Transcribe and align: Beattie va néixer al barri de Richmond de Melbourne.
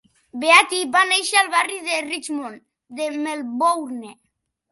Beattie 0.43 0.87
va 0.95 1.01
néixer 1.09 1.37
al 1.41 1.51
barri 1.55 1.77
de 1.89 1.99
Richmond 2.07 2.63
de 3.01 3.09
Melbourne. 3.27 4.17